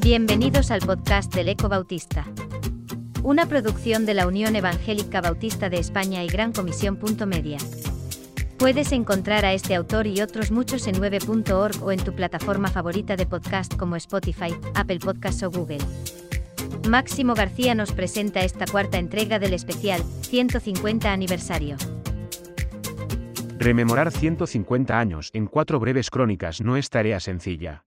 [0.00, 2.24] Bienvenidos al podcast del Eco Bautista.
[3.22, 6.98] Una producción de la Unión Evangélica Bautista de España y Gran Comisión.
[7.26, 7.58] Media.
[8.56, 13.16] Puedes encontrar a este autor y otros muchos en 9.org o en tu plataforma favorita
[13.16, 15.84] de podcast como Spotify, Apple Podcasts o Google.
[16.88, 21.76] Máximo García nos presenta esta cuarta entrega del especial 150 aniversario.
[23.60, 27.86] Rememorar 150 años en cuatro breves crónicas no es tarea sencilla.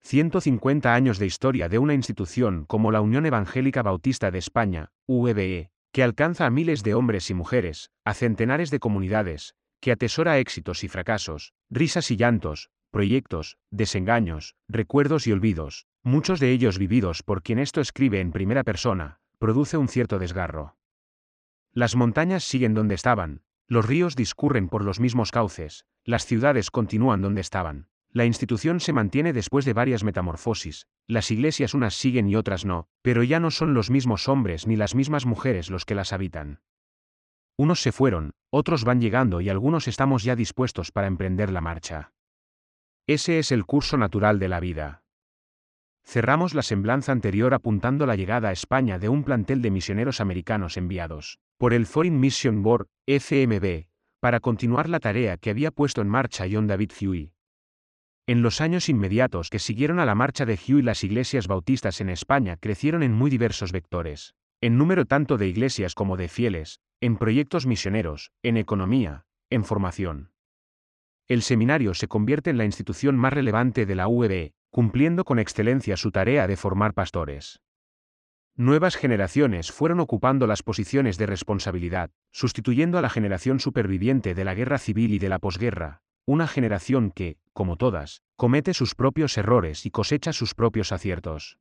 [0.00, 5.70] 150 años de historia de una institución como la Unión Evangélica Bautista de España, UEBE,
[5.92, 10.82] que alcanza a miles de hombres y mujeres, a centenares de comunidades, que atesora éxitos
[10.82, 17.42] y fracasos, risas y llantos, proyectos, desengaños, recuerdos y olvidos, muchos de ellos vividos por
[17.42, 20.78] quien esto escribe en primera persona, produce un cierto desgarro.
[21.74, 27.22] Las montañas siguen donde estaban, los ríos discurren por los mismos cauces, las ciudades continúan
[27.22, 27.86] donde estaban.
[28.10, 32.88] La institución se mantiene después de varias metamorfosis, las iglesias unas siguen y otras no,
[33.00, 36.62] pero ya no son los mismos hombres ni las mismas mujeres los que las habitan.
[37.56, 42.12] Unos se fueron, otros van llegando y algunos estamos ya dispuestos para emprender la marcha.
[43.06, 45.04] Ese es el curso natural de la vida.
[46.02, 50.76] Cerramos la semblanza anterior apuntando la llegada a España de un plantel de misioneros americanos
[50.76, 53.84] enviados por el Foreign Mission Board, FMB,
[54.18, 57.34] para continuar la tarea que había puesto en marcha John David Huey.
[58.26, 62.08] En los años inmediatos que siguieron a la marcha de Huey las iglesias bautistas en
[62.08, 67.18] España crecieron en muy diversos vectores, en número tanto de iglesias como de fieles, en
[67.18, 70.30] proyectos misioneros, en economía, en formación.
[71.28, 75.98] El seminario se convierte en la institución más relevante de la UEB, cumpliendo con excelencia
[75.98, 77.60] su tarea de formar pastores.
[78.60, 84.54] Nuevas generaciones fueron ocupando las posiciones de responsabilidad, sustituyendo a la generación superviviente de la
[84.54, 89.86] guerra civil y de la posguerra, una generación que, como todas, comete sus propios errores
[89.86, 91.56] y cosecha sus propios aciertos.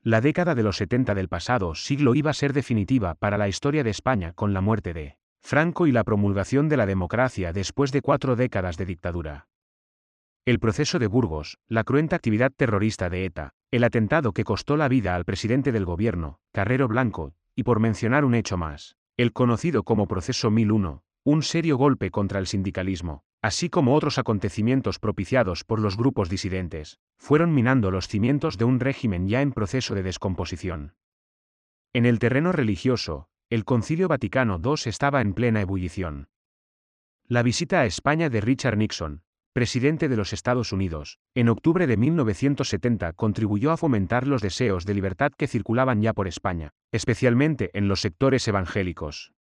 [0.00, 3.82] La década de los 70 del pasado siglo iba a ser definitiva para la historia
[3.82, 8.02] de España con la muerte de Franco y la promulgación de la democracia después de
[8.02, 9.48] cuatro décadas de dictadura.
[10.46, 14.86] El proceso de Burgos, la cruenta actividad terrorista de ETA, el atentado que costó la
[14.86, 19.82] vida al presidente del gobierno, Carrero Blanco, y por mencionar un hecho más, el conocido
[19.82, 25.80] como Proceso 1001, un serio golpe contra el sindicalismo, así como otros acontecimientos propiciados por
[25.80, 30.94] los grupos disidentes, fueron minando los cimientos de un régimen ya en proceso de descomposición.
[31.92, 36.28] En el terreno religioso, el Concilio Vaticano II estaba en plena ebullición.
[37.26, 39.24] La visita a España de Richard Nixon,
[39.56, 44.92] presidente de los Estados Unidos, en octubre de 1970 contribuyó a fomentar los deseos de
[44.92, 49.32] libertad que circulaban ya por España, especialmente en los sectores evangélicos.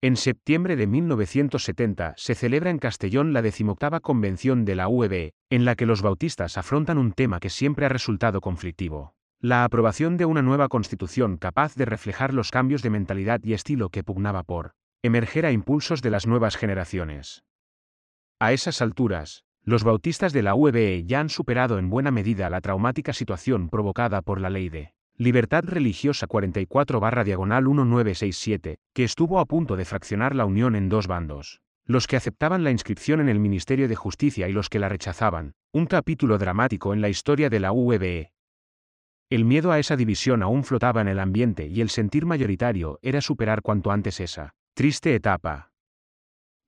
[0.00, 5.66] En septiembre de 1970 se celebra en Castellón la decimoctava convención de la UEB, en
[5.66, 9.12] la que los bautistas afrontan un tema que siempre ha resultado conflictivo.
[9.40, 13.90] La aprobación de una nueva constitución capaz de reflejar los cambios de mentalidad y estilo
[13.90, 14.72] que pugnaba por
[15.02, 17.44] emerger a impulsos de las nuevas generaciones.
[18.40, 22.60] A esas alturas, los bautistas de la UEBE ya han superado en buena medida la
[22.60, 29.44] traumática situación provocada por la ley de Libertad Religiosa 44 diagonal 1967, que estuvo a
[29.44, 31.62] punto de fraccionar la Unión en dos bandos.
[31.84, 35.54] Los que aceptaban la inscripción en el Ministerio de Justicia y los que la rechazaban,
[35.72, 38.30] un capítulo dramático en la historia de la UEBE.
[39.30, 43.20] El miedo a esa división aún flotaba en el ambiente y el sentir mayoritario era
[43.20, 45.67] superar cuanto antes esa triste etapa.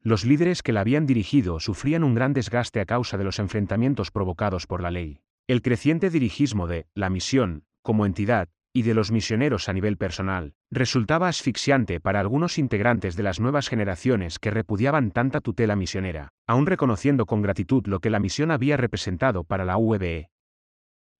[0.02, 4.10] Los líderes que la habían dirigido sufrían un gran desgaste a causa de los enfrentamientos
[4.10, 5.20] provocados por la ley.
[5.46, 10.54] El creciente dirigismo de la misión, como entidad, y de los misioneros a nivel personal,
[10.70, 16.66] resultaba asfixiante para algunos integrantes de las nuevas generaciones que repudiaban tanta tutela misionera, aun
[16.66, 20.30] reconociendo con gratitud lo que la misión había representado para la UEBE.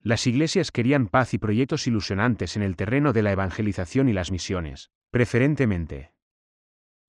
[0.00, 4.30] Las iglesias querían paz y proyectos ilusionantes en el terreno de la evangelización y las
[4.30, 6.12] misiones, preferentemente.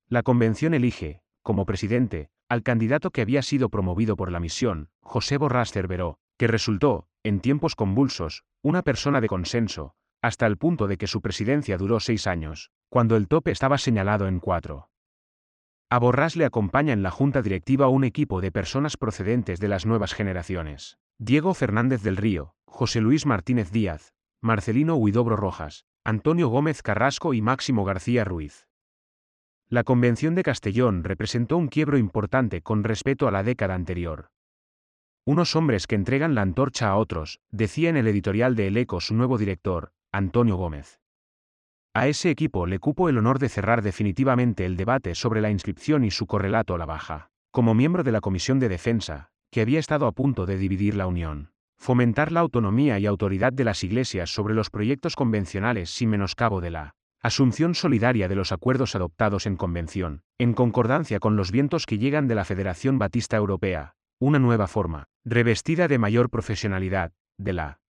[0.08, 5.36] La convención elige, como presidente, al candidato que había sido promovido por la misión, José
[5.36, 10.96] Borrás Cerveró, que resultó, en tiempos convulsos, una persona de consenso, hasta el punto de
[10.96, 14.88] que su presidencia duró seis años, cuando el tope estaba señalado en cuatro.
[15.90, 19.84] A Borrás le acompaña en la junta directiva un equipo de personas procedentes de las
[19.84, 20.98] nuevas generaciones.
[21.18, 27.42] Diego Fernández del Río, José Luis Martínez Díaz, Marcelino Huidobro Rojas, Antonio Gómez Carrasco y
[27.42, 28.66] Máximo García Ruiz.
[29.72, 34.26] La Convención de Castellón representó un quiebro importante con respecto a la década anterior.
[35.24, 39.00] Unos hombres que entregan la antorcha a otros, decía en el editorial de El Eco
[39.00, 41.00] su nuevo director, Antonio Gómez.
[41.94, 46.04] A ese equipo le cupo el honor de cerrar definitivamente el debate sobre la inscripción
[46.04, 47.30] y su correlato a la baja.
[47.50, 51.06] Como miembro de la Comisión de Defensa, que había estado a punto de dividir la
[51.06, 51.50] Unión.
[51.78, 56.72] Fomentar la autonomía y autoridad de las iglesias sobre los proyectos convencionales sin menoscabo de
[56.72, 61.98] la asunción solidaria de los acuerdos adoptados en convención, en concordancia con los vientos que
[61.98, 67.80] llegan de la Federación Batista Europea, una nueva forma, revestida de mayor profesionalidad, de la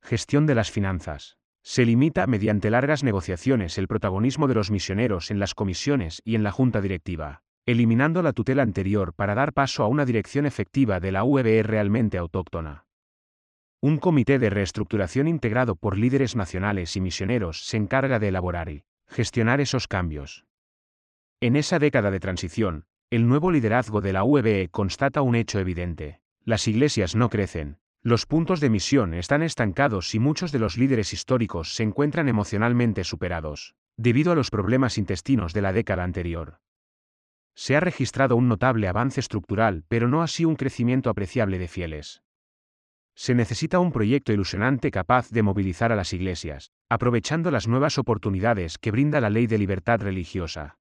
[0.00, 1.38] gestión de las finanzas.
[1.62, 6.44] Se limita mediante largas negociaciones el protagonismo de los misioneros en las comisiones y en
[6.44, 11.10] la junta directiva, eliminando la tutela anterior para dar paso a una dirección efectiva de
[11.10, 12.85] la UEBE realmente autóctona.
[13.86, 18.82] Un comité de reestructuración integrado por líderes nacionales y misioneros se encarga de elaborar y
[19.06, 20.44] gestionar esos cambios.
[21.40, 26.20] En esa década de transición, el nuevo liderazgo de la UEBE constata un hecho evidente.
[26.42, 31.12] Las iglesias no crecen, los puntos de misión están estancados y muchos de los líderes
[31.12, 36.58] históricos se encuentran emocionalmente superados, debido a los problemas intestinos de la década anterior.
[37.54, 42.24] Se ha registrado un notable avance estructural, pero no así un crecimiento apreciable de fieles.
[43.16, 48.78] Se necesita un proyecto ilusionante capaz de movilizar a las iglesias, aprovechando las nuevas oportunidades
[48.78, 50.78] que brinda la Ley de Libertad Religiosa.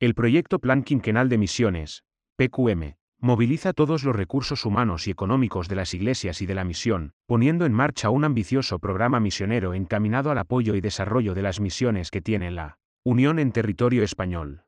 [0.00, 2.04] El proyecto Plan Quinquenal de Misiones,
[2.36, 7.12] PQM, moviliza todos los recursos humanos y económicos de las iglesias y de la misión,
[7.26, 12.10] poniendo en marcha un ambicioso programa misionero encaminado al apoyo y desarrollo de las misiones
[12.10, 14.62] que tiene la Unión en territorio español.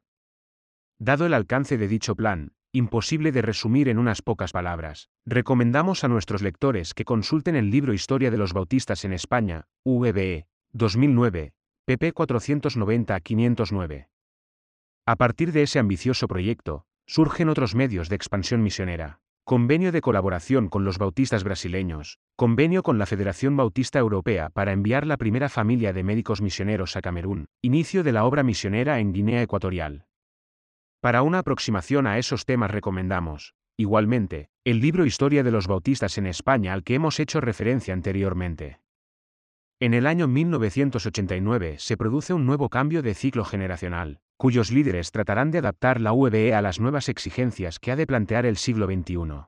[0.99, 6.09] Dado el alcance de dicho plan, imposible de resumir en unas pocas palabras, recomendamos a
[6.09, 11.53] nuestros lectores que consulten el libro Historia de los Bautistas en España, UVE, 2009,
[11.87, 14.09] pp 490-509.
[15.07, 19.21] A partir de ese ambicioso proyecto, surgen otros medios de expansión misionera.
[19.47, 25.07] Convenio de colaboración con los bautistas brasileños, convenio con la Federación Bautista Europea para enviar
[25.07, 29.43] la primera familia de médicos misioneros a Camerún, inicio de la obra misionera en Guinea
[29.43, 30.07] Ecuatorial.
[31.05, 36.27] Para una aproximación a esos temas recomendamos, igualmente, el libro Historia de los Bautistas en
[36.27, 38.81] España al que hemos hecho referencia anteriormente.
[39.81, 45.51] En el año 1989 se produce un nuevo cambio de ciclo generacional, cuyos líderes tratarán
[45.51, 49.45] de adaptar la UEBE a las nuevas exigencias que ha de plantear el siglo XXI.